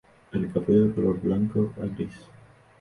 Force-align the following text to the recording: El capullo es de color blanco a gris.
El 0.31 0.51
capullo 0.51 0.85
es 0.85 0.87
de 0.87 0.95
color 0.95 1.21
blanco 1.21 1.73
a 1.79 1.85
gris. 1.85 2.25